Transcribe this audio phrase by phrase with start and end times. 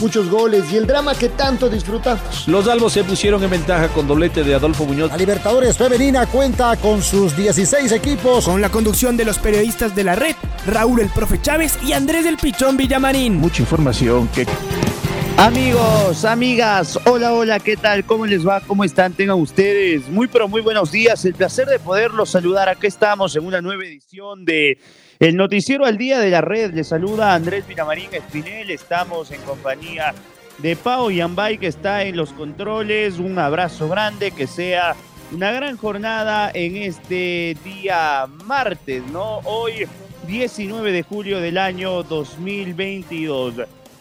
[0.00, 2.46] muchos goles y el drama que tanto disfrutamos.
[2.46, 5.10] Los albos se pusieron en ventaja con doblete de Adolfo Muñoz.
[5.10, 8.44] La Libertadores Femenina cuenta con sus 16 equipos.
[8.44, 10.36] Con la conducción de los periodistas de la red,
[10.66, 13.36] Raúl el Profe Chávez y Andrés del Pichón Villamarín.
[13.36, 14.46] Mucha información que...
[15.38, 18.06] Amigos, amigas, hola, hola, ¿qué tal?
[18.06, 18.62] ¿Cómo les va?
[18.62, 19.12] ¿Cómo están?
[19.12, 21.22] Tengan ustedes muy, pero muy buenos días.
[21.26, 22.70] El placer de poderlos saludar.
[22.70, 24.78] Aquí estamos en una nueva edición de
[25.18, 28.70] el noticiero al día de la red le saluda Andrés Vinamarín Espinel.
[28.70, 30.14] Estamos en compañía
[30.56, 33.18] de Pau Yambay que está en los controles.
[33.18, 34.96] Un abrazo grande, que sea
[35.32, 39.40] una gran jornada en este día martes, ¿no?
[39.44, 39.86] Hoy
[40.26, 43.54] 19 de julio del año 2022.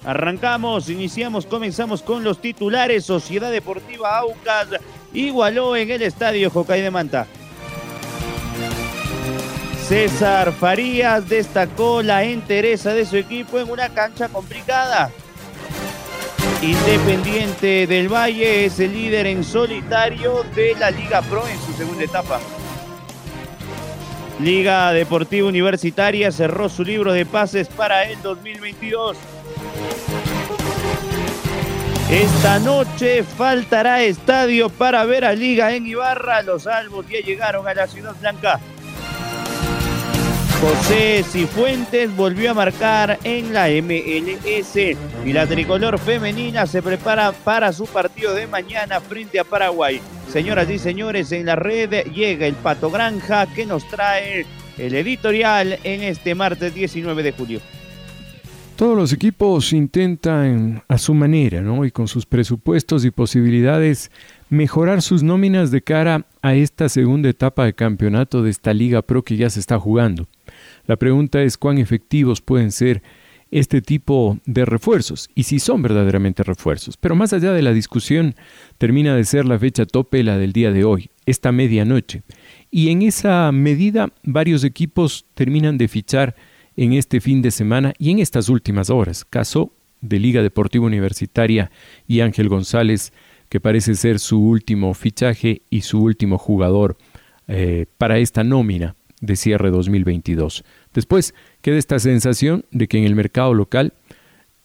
[0.05, 3.05] Arrancamos, iniciamos, comenzamos con los titulares.
[3.05, 4.67] Sociedad Deportiva Aucas
[5.13, 7.25] igualó en el estadio Jocay de Manta.
[9.87, 15.11] César Farías destacó la entereza de su equipo en una cancha complicada.
[16.61, 22.03] Independiente del Valle es el líder en solitario de la Liga Pro en su segunda
[22.03, 22.39] etapa.
[24.39, 29.17] Liga Deportiva Universitaria cerró su libro de pases para el 2022.
[32.09, 36.43] Esta noche faltará estadio para ver a Liga en Ibarra.
[36.43, 38.59] Los albos ya llegaron a la Ciudad Blanca.
[40.61, 44.75] José Cifuentes volvió a marcar en la MLS
[45.25, 49.99] y la tricolor femenina se prepara para su partido de mañana frente a Paraguay.
[50.31, 54.45] Señoras y señores, en la red llega el Pato Granja que nos trae
[54.77, 57.61] el editorial en este martes 19 de julio.
[58.75, 61.85] Todos los equipos intentan a su manera, ¿no?
[61.85, 64.11] Y con sus presupuestos y posibilidades
[64.49, 69.23] mejorar sus nóminas de cara a esta segunda etapa de campeonato de esta Liga Pro
[69.23, 70.27] que ya se está jugando.
[70.87, 73.01] La pregunta es cuán efectivos pueden ser
[73.49, 76.97] este tipo de refuerzos y si son verdaderamente refuerzos.
[76.97, 78.35] Pero más allá de la discusión,
[78.77, 82.23] termina de ser la fecha tope la del día de hoy, esta medianoche.
[82.71, 86.35] Y en esa medida varios equipos terminan de fichar
[86.77, 89.25] en este fin de semana y en estas últimas horas.
[89.25, 89.71] Caso
[90.01, 91.71] de Liga Deportiva Universitaria
[92.07, 93.13] y Ángel González,
[93.49, 96.97] que parece ser su último fichaje y su último jugador
[97.47, 100.63] eh, para esta nómina de cierre 2022.
[100.93, 103.93] Después queda esta sensación de que en el mercado local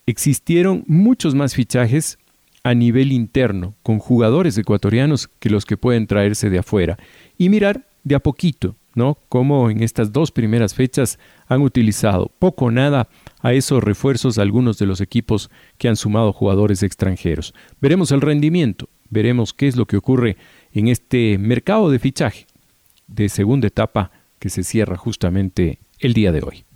[0.06, 2.18] existieron muchos más fichajes
[2.62, 6.98] a nivel interno con jugadores ecuatorianos que los que pueden traerse de afuera
[7.38, 9.16] y mirar de a poquito, ¿no?
[9.30, 13.08] Cómo en estas dos primeras fechas han utilizado poco o nada
[13.40, 17.54] a esos refuerzos algunos de los equipos que han sumado jugadores extranjeros.
[17.80, 20.36] Veremos el rendimiento, veremos qué es lo que ocurre
[20.72, 22.46] en este mercado de fichaje
[23.06, 26.69] de segunda etapa que se cierra justamente el día de hoy.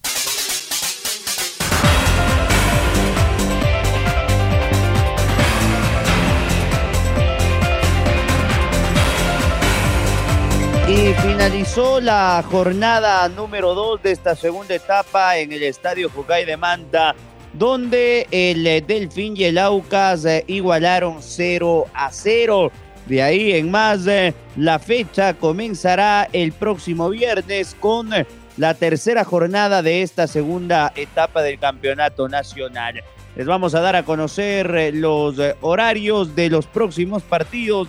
[10.97, 16.57] Y finalizó la jornada número 2 de esta segunda etapa en el Estadio Jucay de
[16.57, 17.17] Manta,
[17.53, 22.71] donde el Delfín y el Aucas eh, igualaron 0 a 0.
[23.07, 28.11] De ahí en más, eh, la fecha comenzará el próximo viernes con
[28.57, 33.03] la tercera jornada de esta segunda etapa del campeonato nacional.
[33.37, 37.89] Les vamos a dar a conocer eh, los eh, horarios de los próximos partidos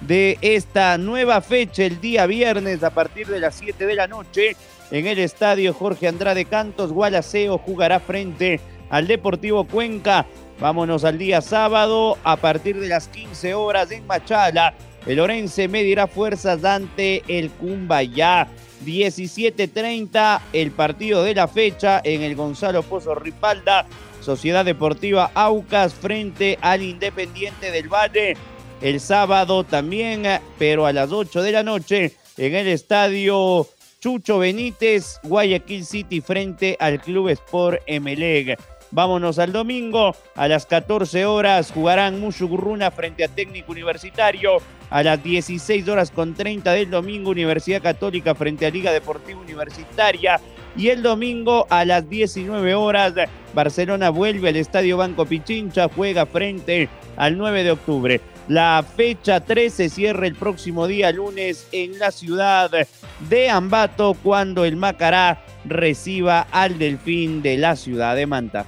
[0.00, 4.56] de esta nueva fecha el día viernes a partir de las 7 de la noche
[4.90, 6.92] en el estadio Jorge Andrade Cantos.
[6.92, 10.26] Gualaceo jugará frente al Deportivo Cuenca
[10.58, 14.74] Vámonos al día sábado a partir de las 15 horas en Machala.
[15.04, 18.48] El Orense medirá fuerzas ante el Cumbayá.
[18.84, 23.86] 17.30 el partido de la fecha en el Gonzalo Pozo Ripalda.
[24.22, 28.34] Sociedad Deportiva Aucas frente al Independiente del Valle.
[28.80, 30.24] El sábado también,
[30.58, 33.66] pero a las 8 de la noche en el estadio
[34.00, 38.58] Chucho Benítez, Guayaquil City frente al Club Sport Emeleg.
[38.90, 40.14] Vámonos al domingo.
[40.34, 44.58] A las 14 horas jugarán Mushugurruna frente a Técnico Universitario.
[44.90, 50.38] A las 16 horas con 30 del domingo, Universidad Católica frente a Liga Deportiva Universitaria.
[50.76, 53.14] Y el domingo a las 19 horas,
[53.54, 58.20] Barcelona vuelve al Estadio Banco Pichincha, juega frente al 9 de octubre.
[58.48, 62.70] La fecha 13 cierra el próximo día lunes en la ciudad
[63.28, 68.64] de Ambato cuando el Macará reciba al Delfín de la ciudad de Manta.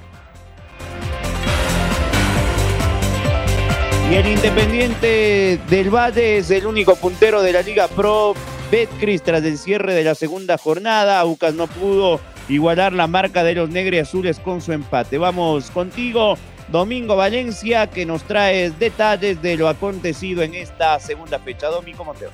[4.11, 8.35] Y el Independiente del Valle es el único puntero de la Liga Pro
[8.73, 11.21] Betcris tras el cierre de la segunda jornada.
[11.21, 15.19] Aucas no pudo igualar la marca de los negros azules con su empate.
[15.19, 16.37] Vamos contigo,
[16.71, 21.69] Domingo Valencia, que nos trae detalles de lo acontecido en esta segunda fecha.
[21.69, 22.31] Domingo Montero.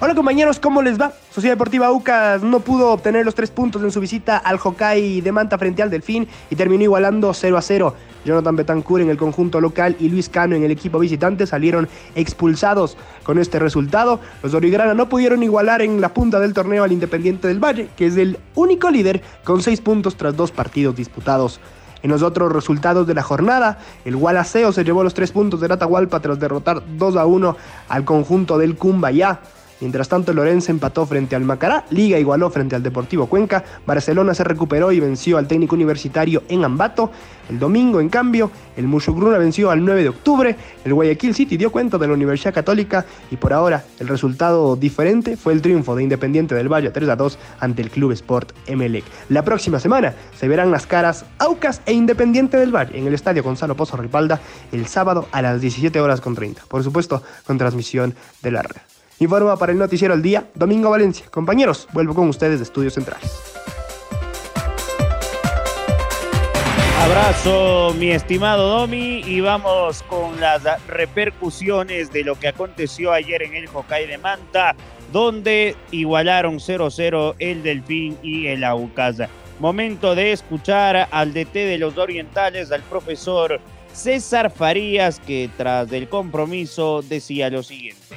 [0.00, 1.12] Hola compañeros, ¿cómo les va?
[1.30, 5.30] Sociedad Deportiva Aucas no pudo obtener los tres puntos en su visita al Hokkaido de
[5.30, 7.94] Manta frente al Delfín y terminó igualando 0 a 0.
[8.24, 12.96] Jonathan Betancourt en el conjunto local y Luis Cano en el equipo visitante salieron expulsados.
[13.22, 17.46] Con este resultado, los Origrana no pudieron igualar en la punta del torneo al Independiente
[17.46, 21.60] del Valle, que es el único líder con seis puntos tras dos partidos disputados.
[22.02, 25.72] En los otros resultados de la jornada, el Gualaceo se llevó los tres puntos de
[25.72, 27.56] Atahualpa tras derrotar 2 a 1
[27.88, 29.40] al conjunto del Cumbayá.
[29.82, 34.44] Mientras tanto, Lorenzo empató frente al Macará, Liga igualó frente al Deportivo Cuenca, Barcelona se
[34.44, 37.10] recuperó y venció al técnico universitario en Ambato.
[37.50, 41.72] El domingo, en cambio, el Mushugruna venció al 9 de octubre, el Guayaquil City dio
[41.72, 46.04] cuenta de la Universidad Católica y por ahora el resultado diferente fue el triunfo de
[46.04, 49.02] Independiente del Valle 3 a 2 ante el Club Sport Emelec.
[49.30, 53.42] La próxima semana se verán las caras Aucas e Independiente del Valle en el Estadio
[53.42, 54.40] Gonzalo Pozo Ripalda
[54.70, 56.62] el sábado a las 17 horas con 30.
[56.68, 58.91] Por supuesto, con transmisión de la red.
[59.22, 61.26] Informa para el Noticiero al Día, Domingo Valencia.
[61.30, 63.30] Compañeros, vuelvo con ustedes de Estudios Centrales.
[66.98, 73.54] Abrazo, mi estimado Domi, y vamos con las repercusiones de lo que aconteció ayer en
[73.54, 74.74] el Hokkaido de Manta,
[75.12, 79.18] donde igualaron 0-0 el Delfín y el Aucas.
[79.60, 83.60] Momento de escuchar al DT de los Orientales, al profesor
[83.92, 88.16] César Farías, que tras el compromiso decía lo siguiente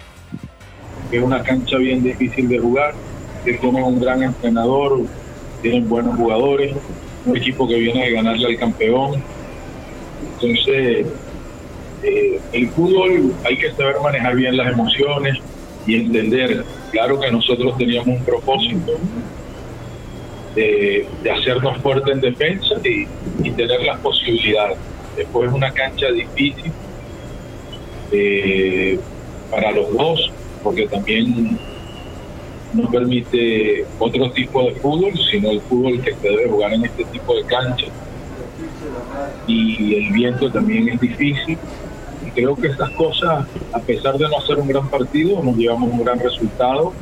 [1.09, 2.93] que es una cancha bien difícil de jugar,
[3.43, 5.01] que tiene un gran entrenador,
[5.61, 6.75] tienen buenos jugadores,
[7.25, 9.21] un equipo que viene de ganarle al campeón.
[10.33, 11.07] Entonces,
[12.03, 15.39] eh, el fútbol hay que saber manejar bien las emociones
[15.87, 18.93] y entender, claro que nosotros teníamos un propósito
[20.55, 24.77] de, hacernos fuertes en defensa y, tener las posibilidades.
[25.15, 26.71] Después es una cancha difícil
[28.11, 28.99] eh,
[29.49, 30.31] para los dos,
[30.65, 31.59] porque también
[32.73, 37.05] no permite otro tipo de fútbol, sino el fútbol que se debe jugar en este
[37.05, 37.85] tipo de cancha.
[39.45, 41.59] Y el viento también es difícil.
[42.25, 45.91] Y creo que estas cosas, a pesar de no hacer un gran partido, nos llevamos
[45.91, 46.93] un gran resultado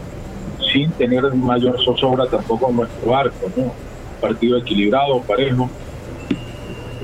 [0.73, 3.49] sin tener mayor zozobra tampoco en nuestro barco.
[3.55, 3.73] ¿no?
[4.19, 5.69] Partido equilibrado, parejo.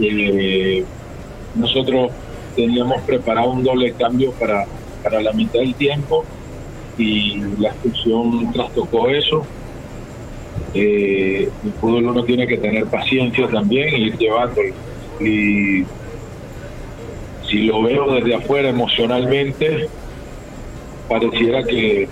[0.02, 0.84] Eh,
[1.56, 2.12] nosotros
[2.54, 4.66] teníamos preparado un doble cambio para,
[5.02, 6.26] para la mitad del tiempo
[7.00, 9.46] y la expulsión trastocó eso.
[10.74, 14.74] Eh, el fútbol uno tiene que tener paciencia también y ir llevándolo.
[15.20, 15.86] Y
[17.50, 19.90] si lo veo desde afuera emocionalmente,
[21.08, 22.08] pareciera que,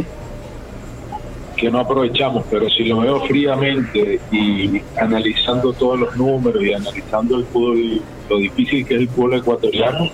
[1.56, 7.38] que no aprovechamos, pero si lo veo fríamente y analizando todos los números y analizando
[7.38, 10.10] el fútbol, lo difícil que es el fútbol ecuatoriano,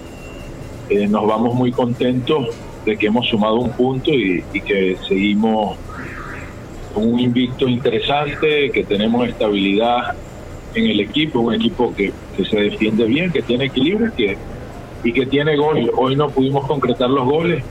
[0.89, 2.49] eh, nos vamos muy contentos
[2.85, 5.77] de que hemos sumado un punto y, que seguimos
[6.93, 10.15] con un invicto interesante, que tenemos estabilidad
[10.75, 12.11] en el equipo, un equipo que,
[12.49, 14.11] se defiende bien, que tiene equilibrio
[15.03, 15.91] y que tiene gol.
[15.95, 17.63] Hoy no pudimos concretar los goles.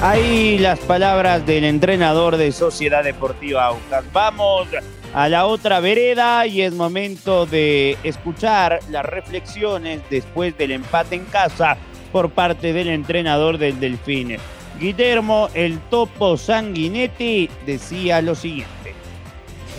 [0.00, 4.04] Ahí las palabras del entrenador de Sociedad Deportiva Aucas.
[4.12, 4.68] Vamos
[5.14, 11.24] a la otra vereda y es momento de escuchar las reflexiones después del empate en
[11.24, 11.76] casa
[12.12, 14.36] por parte del entrenador del Delfín.
[14.78, 18.94] Guillermo el Topo Sanguinetti decía lo siguiente.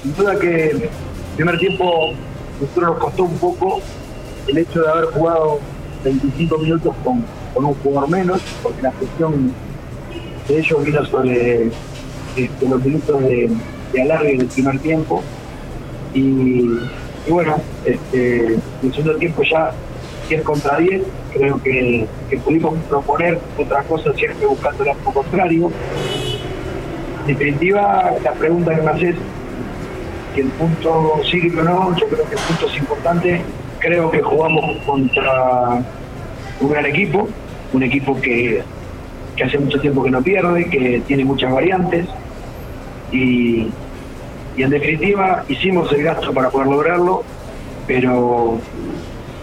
[0.01, 0.89] Sin duda que el
[1.35, 2.13] primer tiempo
[2.59, 3.81] nosotros nos costó un poco
[4.47, 5.59] el hecho de haber jugado
[6.03, 9.53] 25 minutos con, un jugador menos, porque la gestión
[10.47, 11.69] de ellos vino sobre
[12.35, 13.49] este, los minutos de,
[13.93, 15.23] de alargue del primer tiempo.
[16.13, 16.67] Y,
[17.27, 19.71] bueno, este, en el segundo tiempo ya
[20.27, 21.01] 10 contra 10,
[21.33, 22.07] creo que,
[22.43, 25.71] pudimos proponer otra cosa siempre buscando el lo contrario.
[27.21, 29.15] En definitiva, la pregunta que me haces,
[30.33, 33.41] que el punto sigue o no, yo creo que el punto es importante.
[33.79, 35.81] Creo que jugamos contra
[36.59, 37.29] un gran equipo,
[37.73, 38.63] un equipo que
[39.43, 42.05] hace mucho tiempo que no pierde, que tiene muchas variantes,
[43.11, 43.71] y,
[44.57, 47.23] en definitiva hicimos el gasto para poder lograrlo,
[47.87, 48.59] pero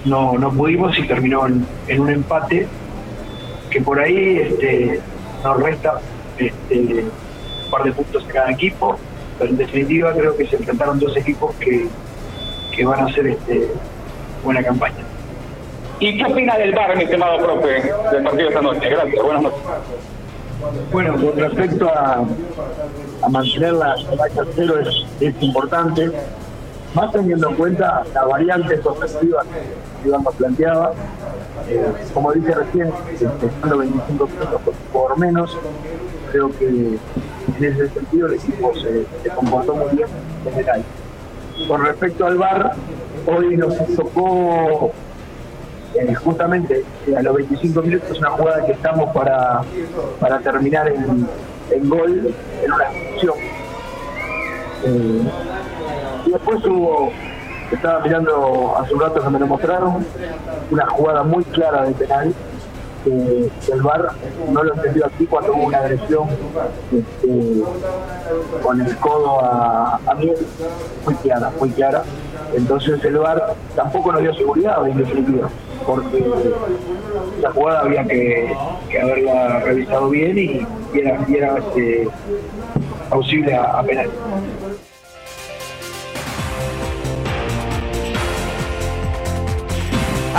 [0.05, 2.67] no, no pudimos y terminó en, un empate
[3.71, 5.01] que por ahí este,
[5.43, 6.01] nos resta
[6.37, 8.99] este, un par de puntos en cada equipo,
[9.39, 11.87] pero en definitiva creo que se enfrentaron dos equipos que,
[12.75, 13.69] que van a hacer este,
[14.45, 15.05] buena campaña.
[15.99, 18.89] ¿Y qué opina del bar, mi estimado profe, del partido de esta noche?
[18.89, 19.61] Gracias, buenas noches.
[20.93, 22.25] Bueno, con respecto a,
[23.29, 24.75] mantener la racha cero
[25.21, 26.11] es, importante,
[26.95, 29.47] más teniendo en cuenta las variantes ofensivas
[30.03, 30.93] que Iván nos planteaba.
[31.69, 31.85] Eh,
[32.15, 34.61] como dije recién, estando 25 minutos
[34.93, 35.57] por menos,
[36.31, 40.09] creo que en ese sentido el equipo se, comportó muy bien
[40.47, 40.85] en general.
[41.69, 42.73] Con respecto al VAR,
[43.27, 44.93] hoy nos tocó
[45.95, 49.63] eh, justamente eh, a los 25 minutos una jugada que estamos para,
[50.21, 51.27] para terminar en,
[51.71, 53.35] en gol en una expulsión.
[54.85, 55.23] Eh,
[56.27, 57.13] y después hubo,
[57.73, 60.07] estaba mirando hace un rato que me lo mostraron,
[60.71, 62.35] una jugada muy clara de penal.
[63.11, 64.11] El VAR
[64.51, 66.29] no lo entendió aquí cuando hubo una agresión
[66.93, 67.63] este,
[68.63, 70.37] con el codo a, a Miel,
[71.05, 72.03] muy clara, muy clara.
[72.55, 75.49] Entonces el VAR tampoco nos dio seguridad en definitiva,
[75.87, 76.27] porque
[77.41, 78.55] la jugada había que,
[79.01, 80.67] haberla revisado bien y,
[80.99, 82.09] era, y era este,
[83.11, 84.11] auxible a, a penal.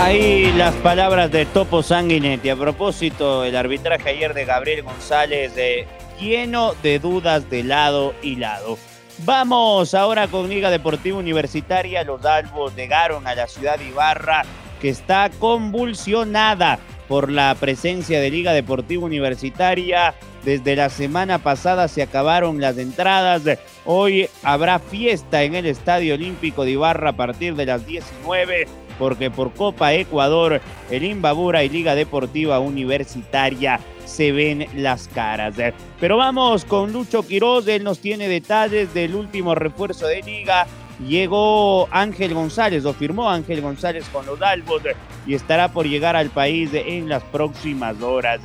[0.00, 2.50] Ahí las palabras de Topo Sanguinetti.
[2.50, 5.88] A propósito, el arbitraje ayer de Gabriel González, eh,
[6.20, 8.78] lleno de dudas de lado y lado.
[9.24, 12.04] Vamos ahora con Liga Deportiva Universitaria.
[12.04, 14.44] Los Albos llegaron a la ciudad de Ibarra,
[14.80, 16.78] que está convulsionada
[17.08, 20.14] por la presencia de Liga Deportiva Universitaria.
[20.44, 23.42] Desde la semana pasada se acabaron las entradas.
[23.84, 28.66] Hoy habrá fiesta en el Estadio Olímpico de Ibarra a partir de las 19
[28.98, 30.60] porque por Copa Ecuador,
[30.90, 35.54] el Imbabura y Liga Deportiva Universitaria se ven las caras.
[36.00, 40.66] Pero vamos con Lucho Quiroz, él nos tiene detalles del último refuerzo de Liga.
[41.06, 44.82] Llegó Ángel González, o firmó Ángel González con los Albos
[45.26, 48.40] y estará por llegar al país en las próximas horas.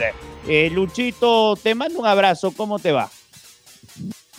[0.47, 3.09] Eh, Luchito, te mando un abrazo, ¿cómo te va?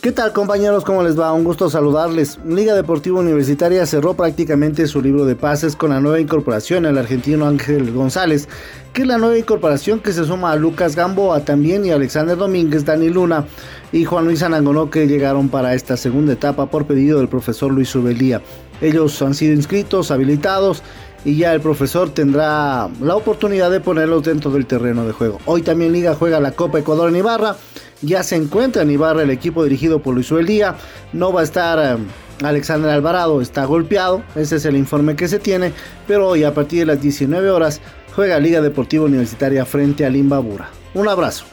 [0.05, 0.83] ¿Qué tal compañeros?
[0.85, 1.33] ¿Cómo les va?
[1.33, 2.37] Un gusto saludarles.
[2.45, 7.47] Liga Deportiva Universitaria cerró prácticamente su libro de pases con la nueva incorporación, el argentino
[7.47, 8.47] Ángel González,
[8.93, 12.85] que es la nueva incorporación que se suma a Lucas Gamboa también y Alexander Domínguez,
[12.85, 13.47] Dani Luna
[13.91, 17.95] y Juan Luis Anangonó que llegaron para esta segunda etapa por pedido del profesor Luis
[17.95, 18.43] Ubelía.
[18.81, 20.83] Ellos han sido inscritos, habilitados
[21.23, 25.39] y ya el profesor tendrá la oportunidad de ponerlos dentro del terreno de juego.
[25.45, 27.55] Hoy también Liga juega la Copa Ecuador en Ibarra
[28.01, 30.75] ya se encuentra en Ibarra el equipo dirigido por Luis Uelía.
[31.13, 32.03] No va a estar eh,
[32.43, 34.23] Alexander Alvarado, está golpeado.
[34.35, 35.71] Ese es el informe que se tiene.
[36.07, 37.81] Pero hoy a partir de las 19 horas
[38.15, 40.69] juega Liga Deportiva Universitaria frente a Limbabura.
[40.93, 41.45] Un abrazo.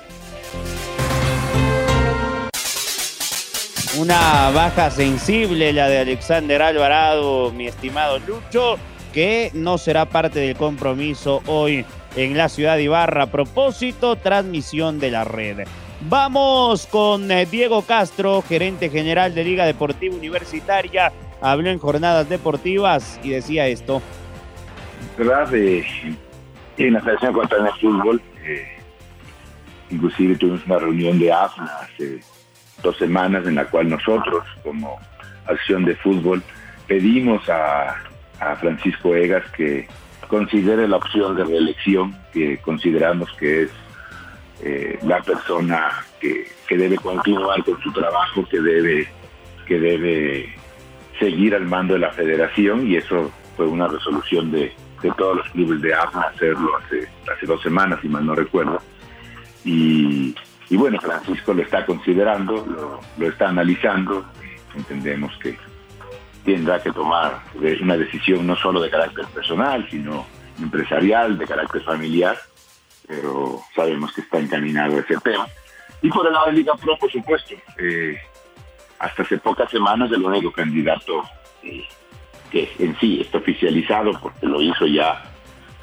[3.99, 8.79] Una baja sensible la de Alexander Alvarado, mi estimado Lucho,
[9.13, 11.85] que no será parte del compromiso hoy
[12.17, 13.25] en la ciudad de Ibarra.
[13.25, 15.67] A propósito, transmisión de la red.
[16.09, 21.13] Vamos con eh, Diego Castro, gerente general de Liga Deportiva Universitaria.
[21.41, 24.03] Habló en jornadas deportivas y decía esto.
[25.17, 25.55] ¿Verdad?
[25.55, 25.85] Eh,
[26.77, 28.67] en la Federación contra el Fútbol, eh,
[29.91, 32.21] inclusive tuvimos una reunión de AFNA hace
[32.83, 34.99] dos semanas en la cual nosotros, como
[35.47, 36.43] acción de fútbol,
[36.89, 37.95] pedimos a,
[38.41, 39.87] a Francisco Egas que
[40.27, 43.71] considere la opción de reelección, que consideramos que es
[44.63, 45.91] eh, la persona
[46.21, 49.09] que, que, debe continuar con su trabajo, que debe,
[49.67, 50.55] que debe
[51.19, 55.49] seguir al mando de la federación y eso fue una resolución de, de todos los
[55.51, 58.81] clubes de AFA hacerlo hace, hace dos semanas, si mal no recuerdo.
[59.65, 60.35] Y,
[60.71, 64.25] y bueno, Francisco lo está considerando, lo, lo está analizando,
[64.77, 65.57] entendemos que
[66.45, 67.41] tendrá que tomar
[67.81, 70.25] una decisión no solo de carácter personal, sino
[70.61, 72.37] empresarial, de carácter familiar,
[73.13, 75.47] pero sabemos que está encaminado ese tema.
[76.01, 78.17] Y por el lado de Liga Pro, por supuesto, eh,
[78.99, 81.23] hasta hace pocas semanas el único candidato
[81.63, 81.85] eh,
[82.51, 85.23] que en sí está oficializado, porque lo hizo ya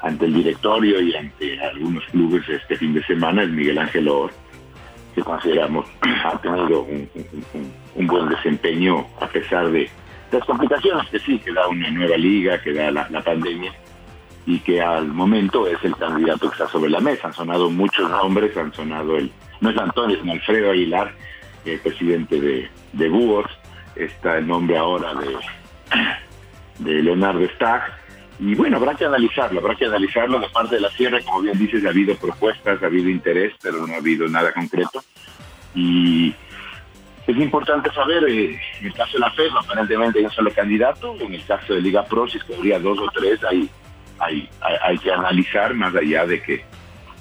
[0.02, 4.32] ante el directorio y ante algunos clubes este fin de semana, es Miguel Ángel Or,
[5.14, 5.86] que consideramos
[6.24, 9.88] ha tenido un, buen desempeño a pesar de
[10.32, 13.72] las complicaciones que sí, que da una nueva liga, que da la pandemia,
[14.50, 17.28] y que al momento es el candidato que está sobre la mesa.
[17.28, 19.30] Han sonado muchos nombres, han sonado el,
[19.60, 21.14] no es Antonio, es Alfredo Aguilar,
[21.64, 23.46] el presidente de, de Búhos,
[23.94, 25.36] está el nombre ahora de,
[26.78, 28.00] de Leonardo Stag,
[28.40, 31.56] y bueno, habrá que analizarlo, habrá que analizarlo de parte de la sierra, como bien
[31.56, 35.04] dices, ha habido propuestas, ha habido interés, pero no ha habido nada concreto.
[35.74, 36.34] Y
[37.26, 41.14] es importante saber, eh, en el caso de la FES, aparentemente hay un solo candidato,
[41.20, 43.70] en el caso de Liga Pro, si es que dos o tres, hay,
[44.20, 44.48] hay,
[44.82, 46.64] hay, que analizar más allá de que,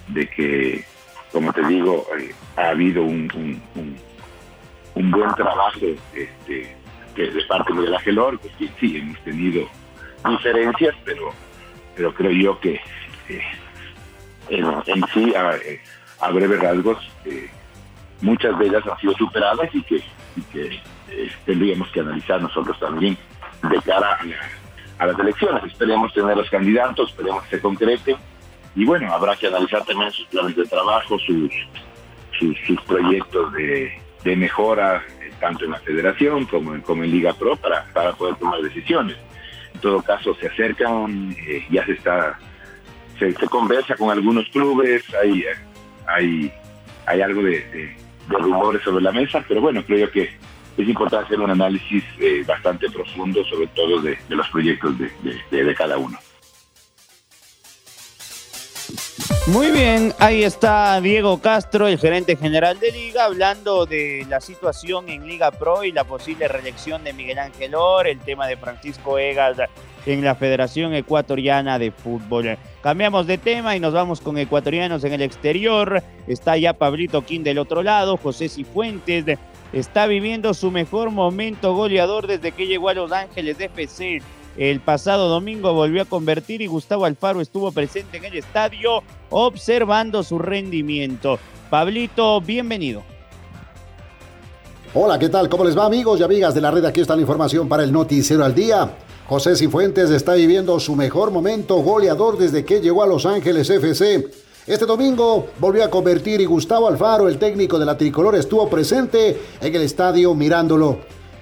[0.09, 0.85] de que
[1.31, 5.79] como te digo, eh, ha habido un, un, buen trabajo
[6.13, 6.75] este,
[7.15, 9.67] de parte de la Gelor, que sí, sí, hemos tenido
[10.27, 11.31] diferencias, pero,
[11.95, 12.81] pero creo yo que
[13.29, 13.41] eh,
[14.49, 17.11] en, sí, a, breves rasgos,
[18.21, 20.03] muchas de ellas han sido superadas y que,
[20.53, 20.81] eh,
[21.45, 23.17] tendríamos que analizar nosotros también
[23.63, 24.19] de cara a,
[25.07, 25.63] las elecciones.
[25.63, 28.15] Esperemos tener los candidatos, esperemos que se concrete
[28.75, 31.51] y bueno, habrá que analizar también sus planes de trabajo, sus,
[32.37, 37.55] sus, proyectos de, mejora, eh, tanto en la federación como en, como en Liga Pro,
[37.55, 39.17] para, para poder tomar decisiones.
[39.73, 42.37] En todo caso, se acercan, eh, ya se está,
[43.17, 45.43] se, conversa con algunos clubes, hay,
[46.07, 46.53] hay,
[47.05, 47.97] hay algo de
[48.29, 50.29] de rumores sobre la mesa, pero bueno, creo que
[50.81, 55.97] es importante hacer un análisis eh, bastante profundo, sobre todo de, los proyectos de, cada
[55.97, 56.17] uno.
[59.47, 65.09] Muy bien, ahí está Diego Castro, el gerente general de Liga, hablando de la situación
[65.09, 69.17] en Liga Pro y la posible reelección de Miguel Ángel Or, el tema de Francisco
[69.17, 69.57] Egas
[70.05, 72.57] en la Federación Ecuatoriana de Fútbol.
[72.81, 76.03] Cambiamos de tema y nos vamos con ecuatorianos en el exterior.
[76.27, 79.25] Está ya Pablito King del otro lado, José Cifuentes
[79.73, 84.21] está viviendo su mejor momento goleador desde que llegó a Los Ángeles de FC.
[84.57, 90.23] El pasado domingo volvió a convertir y Gustavo Alfaro estuvo presente en el estadio observando
[90.23, 91.39] su rendimiento.
[91.69, 93.03] Pablito, bienvenido.
[94.93, 95.47] Hola, ¿qué tal?
[95.49, 96.83] ¿Cómo les va amigos y amigas de la red?
[96.83, 98.89] Aquí está la información para el Noticiero al Día.
[99.27, 104.27] José Cifuentes está viviendo su mejor momento goleador desde que llegó a Los Ángeles FC.
[104.69, 109.35] Este domingo volvió a convertir y Gustavo Alfaro, el técnico de la tricolor, estuvo presente
[109.59, 110.99] en el estadio mirándolo.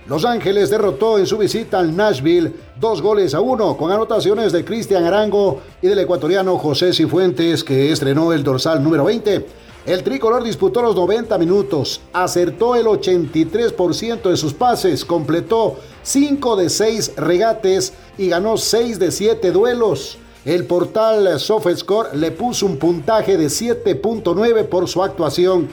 [0.07, 4.63] Los Ángeles derrotó en su visita al Nashville dos goles a uno con anotaciones de
[4.63, 9.45] Cristian Arango y del ecuatoriano José Cifuentes que estrenó el dorsal número 20.
[9.85, 16.69] El tricolor disputó los 90 minutos, acertó el 83% de sus pases, completó 5 de
[16.69, 20.17] 6 regates y ganó 6 de 7 duelos.
[20.47, 25.67] El portal SofaScore le puso un puntaje de 7.9 por su actuación.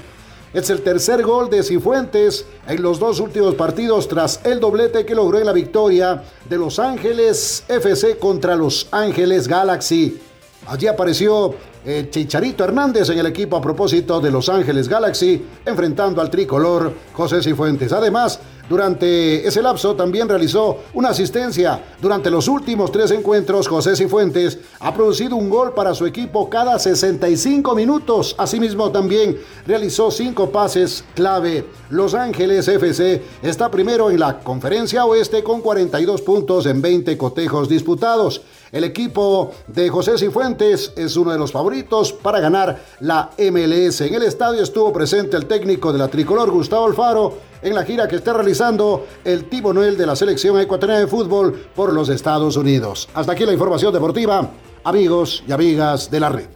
[0.52, 5.14] Es el tercer gol de Cifuentes en los dos últimos partidos tras el doblete que
[5.14, 10.20] logró en la victoria de Los Ángeles FC contra Los Ángeles Galaxy.
[10.66, 16.20] Allí apareció eh, Chicharito Hernández en el equipo a propósito de Los Ángeles Galaxy, enfrentando
[16.20, 17.92] al tricolor José Cifuentes.
[17.92, 21.82] Además, durante ese lapso también realizó una asistencia.
[22.00, 26.78] Durante los últimos tres encuentros, José Cifuentes ha producido un gol para su equipo cada
[26.78, 28.34] 65 minutos.
[28.38, 31.66] Asimismo, también realizó cinco pases clave.
[31.90, 37.68] Los Ángeles FC está primero en la conferencia oeste con 42 puntos en 20 cotejos
[37.68, 38.40] disputados.
[38.72, 44.00] El equipo de José Cifuentes es uno de los favoritos para ganar la MLS.
[44.00, 48.06] En el estadio estuvo presente el técnico de la tricolor, Gustavo Alfaro, en la gira
[48.06, 52.56] que está realizando el Tibo Noel de la selección ecuatoriana de fútbol por los Estados
[52.56, 53.08] Unidos.
[53.14, 54.50] Hasta aquí la información deportiva,
[54.84, 56.46] amigos y amigas de la red.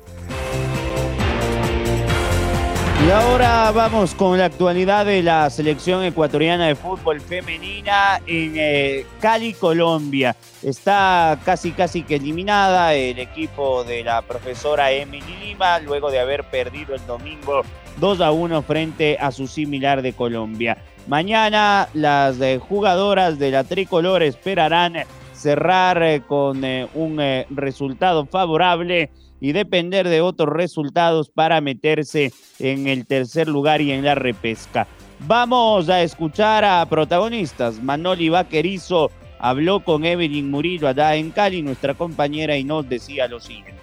[3.07, 9.07] Y ahora vamos con la actualidad de la selección ecuatoriana de fútbol femenina en eh,
[9.19, 10.37] Cali, Colombia.
[10.63, 16.45] Está casi casi que eliminada el equipo de la profesora Emily Lima luego de haber
[16.51, 17.63] perdido el domingo
[17.99, 20.77] 2 a 1 frente a su similar de Colombia.
[21.09, 27.19] Mañana las eh, jugadoras de la tricolor esperarán cerrar eh, con un
[27.49, 34.05] resultado favorable y depender de otros resultados para meterse en el tercer lugar y en
[34.05, 34.87] la repesca.
[35.21, 37.83] Vamos a escuchar a protagonistas.
[37.83, 43.41] Manoli Vaquerizo habló con Evelyn Murillo allá en Cali, nuestra compañera, y nos decía lo
[43.41, 43.75] siguiente.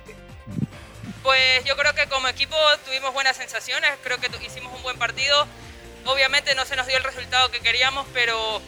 [1.24, 5.48] Pues yo creo que como equipo tuvimos buenas sensaciones, creo que hicimos un buen partido.
[6.06, 8.62] Obviamente no se nos dio el resultado que queríamos, pero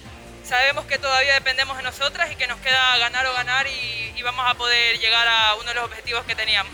[0.43, 4.45] sabemos que todavía dependemos de nosotras y que nos queda ganar o ganar y, vamos
[4.49, 6.73] a poder llegar a uno de los objetivos que teníamos.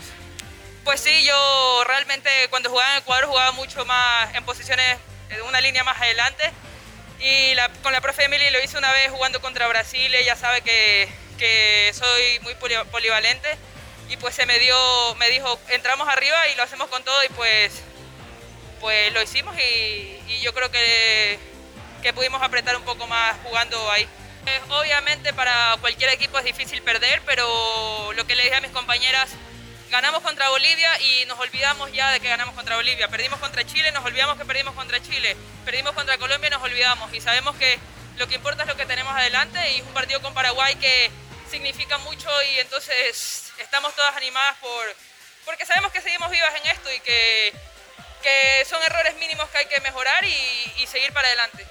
[0.83, 4.97] Pues sí, yo realmente cuando jugaba en Ecuador jugaba mucho más en posiciones
[5.29, 6.51] de una línea más adelante
[7.19, 11.91] y con la profe Emily lo hice una vez jugando contra Brasil, ella sabe que,
[11.93, 13.49] soy muy polivalente
[14.09, 17.29] y pues se me dio, me dijo, entramos arriba y lo hacemos con todo y
[17.29, 17.83] pues,
[18.83, 21.39] pues lo hicimos y, yo creo que
[22.01, 24.05] que pudimos apretar un poco más jugando ahí.
[24.45, 28.71] Eh, obviamente para cualquier equipo es difícil perder, pero lo que le dije a mis
[28.71, 29.29] compañeras,
[29.89, 33.07] ganamos contra Bolivia y nos olvidamos ya de que ganamos contra Bolivia.
[33.07, 35.37] Perdimos contra Chile, nos olvidamos que perdimos contra Chile.
[35.63, 37.13] Perdimos contra Colombia, nos olvidamos.
[37.13, 37.79] Y sabemos que
[38.17, 41.09] lo que importa es lo que tenemos adelante y es un partido con Paraguay que
[41.49, 44.93] significa mucho y entonces estamos todas animadas por,
[45.45, 47.53] porque sabemos que seguimos vivas en esto y que,
[48.23, 51.65] que son errores mínimos que hay que mejorar y, y seguir para adelante.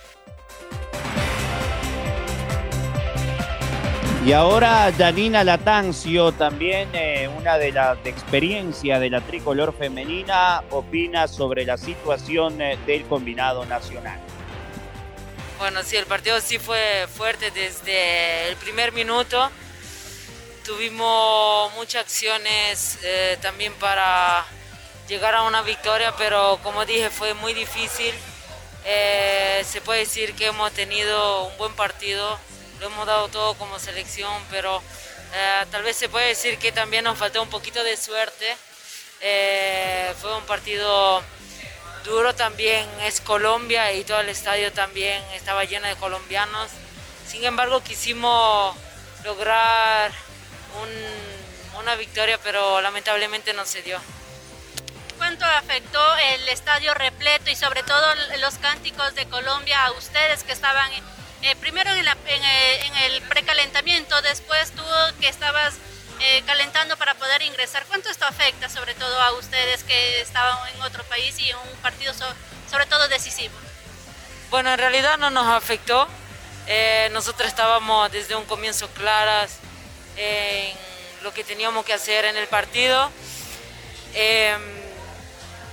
[4.25, 10.63] Y ahora Janina Latancio, también eh, una de las de experiencia de la tricolor femenina,
[10.71, 14.21] opina sobre la situación eh, del combinado nacional.
[15.59, 19.51] Bueno, sí, el partido sí fue fuerte desde el primer minuto.
[20.65, 24.47] Tuvimos muchas acciones eh, también para
[25.13, 28.15] llegar a una victoria, pero como dije fue muy difícil.
[29.73, 32.39] se puede decir que hemos tenido un buen partido
[32.83, 34.83] lo hemos dado todo como selección, pero
[35.33, 38.57] eh, tal vez se puede decir que también nos faltó un poquito de suerte.
[39.21, 41.23] Eh, fue un partido
[42.05, 46.73] duro también, es Colombia y todo el estadio también estaba lleno de colombianos.
[47.25, 48.77] Sin embargo, quisimos
[49.25, 50.11] lograr
[51.79, 54.01] una victoria, pero lamentablemente no se dio.
[55.23, 58.05] ¿Cuánto afectó el estadio repleto y sobre todo
[58.41, 60.91] los cánticos de Colombia a ustedes que estaban
[61.43, 62.05] eh, primero en,
[63.05, 64.83] el, precalentamiento, después tú
[65.21, 65.75] que estabas
[66.19, 67.85] eh, calentando para poder ingresar.
[67.87, 71.77] ¿Cuánto esto afecta sobre todo a ustedes que estaban en otro país y en un
[71.83, 72.13] partido
[72.69, 73.55] sobre todo decisivo?
[74.51, 76.09] Bueno, en realidad no nos afectó.
[76.67, 79.59] Eh, nosotros estábamos desde un comienzo claras
[80.17, 80.75] en
[81.23, 83.09] lo que teníamos que hacer en el partido.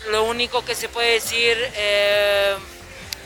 [0.08, 1.58] Lo único que se puede decir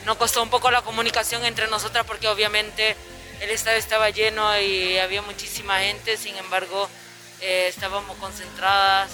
[0.04, 2.96] nos costó un poco la comunicación entre nosotras porque obviamente
[3.40, 6.88] el estadio estaba lleno y había muchísima gente, sin embargo
[7.40, 9.10] eh, estábamos concentradas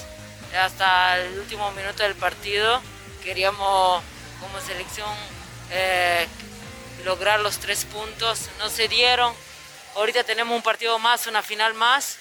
[0.56, 2.80] hasta el último minuto del partido.
[3.22, 4.02] Queríamos
[4.40, 5.08] como selección
[5.70, 6.26] eh,
[7.04, 9.34] lograr los tres puntos, no se dieron.
[9.96, 12.18] Ahorita tenemos un partido más, una final más,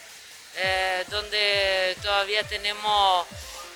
[0.56, 3.28] eh, donde todavía tenemos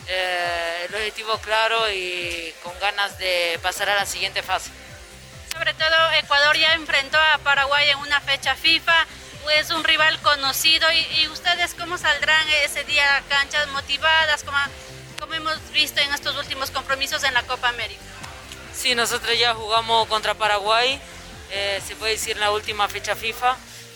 [0.08, 4.70] el objetivo claro y con ganas de pasar a la siguiente fase.
[5.52, 9.06] Sobre todo Ecuador ya enfrentó a Paraguay en una fecha FIFA,
[9.52, 14.58] es un rival conocido y, ustedes cómo saldrán ese día a canchas motivadas como,
[15.20, 18.02] como hemos visto en estos últimos compromisos en la Copa América.
[18.74, 21.00] Sí, nosotros ya jugamos contra Paraguay,
[21.52, 23.56] eh, se puede decir en la última fecha FIFA.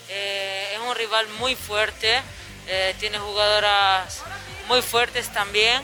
[0.10, 2.22] Eh, es un rival muy fuerte,
[2.68, 4.22] eh, tiene jugadoras
[4.68, 5.82] muy fuertes también.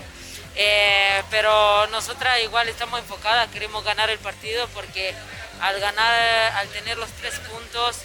[1.30, 5.14] Pero nosotras igual estamos enfocadas, queremos ganar el partido porque
[5.62, 6.14] al ganar,
[6.58, 7.98] al tener los tres puntos,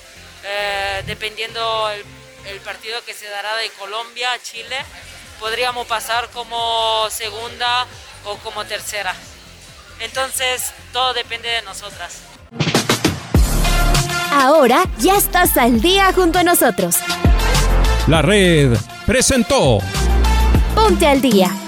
[0.44, 2.04] eh, dependiendo el,
[2.60, 4.76] partido que se dará de Colombia a Chile,
[5.38, 7.86] podríamos pasar como segunda
[8.24, 9.14] o como tercera.
[10.00, 12.22] Entonces, todo depende de nosotras.
[14.32, 16.96] Ahora ya estás al día junto a nosotros.
[18.06, 19.78] La red presentó.
[20.74, 21.67] Ponte al día